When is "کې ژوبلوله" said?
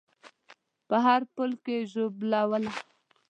1.63-2.71